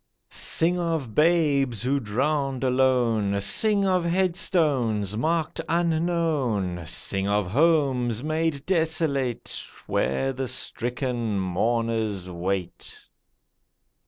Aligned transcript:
Sing 0.31 0.79
of 0.79 1.13
babes 1.13 1.83
who 1.83 1.99
drowned 1.99 2.63
alone; 2.63 3.39
Sing 3.39 3.85
of 3.85 4.03
headstones, 4.03 5.15
marked 5.15 5.61
'Unknown'; 5.69 6.87
Sing 6.87 7.27
of 7.27 7.45
homes 7.51 8.23
made 8.23 8.65
desolate 8.65 9.61
Where 9.85 10.33
the 10.33 10.47
stricken 10.47 11.39
mourners 11.39 12.27
wait. 12.31 13.05